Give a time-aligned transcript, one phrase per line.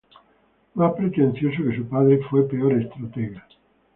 [0.73, 3.45] Más pretencioso que su padre, fue peor estratega.